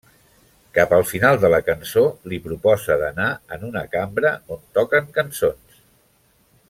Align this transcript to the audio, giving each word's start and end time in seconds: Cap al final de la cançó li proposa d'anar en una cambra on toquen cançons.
Cap 0.77 0.93
al 0.95 1.03
final 1.09 1.37
de 1.43 1.51
la 1.55 1.59
cançó 1.67 2.03
li 2.33 2.39
proposa 2.47 2.97
d'anar 3.03 3.29
en 3.59 3.67
una 3.69 3.85
cambra 3.93 4.33
on 4.57 4.65
toquen 4.79 5.13
cançons. 5.21 5.79